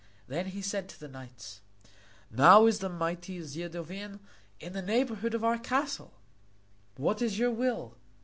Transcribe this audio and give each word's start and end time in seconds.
Then 0.25 0.47
he 0.47 0.63
said 0.63 0.89
to 0.89 0.99
the 0.99 1.07
knights: 1.07 1.61
"Now 2.31 2.65
is 2.65 2.79
the 2.79 2.89
mighty 2.89 3.37
Zidovin 3.41 4.19
in 4.59 4.73
the 4.73 4.81
neighborhood 4.81 5.35
of 5.35 5.43
our 5.43 5.59
castle. 5.59 6.15
What 6.95 7.21
is 7.21 7.37
your 7.37 7.51
will?" 7.51 7.99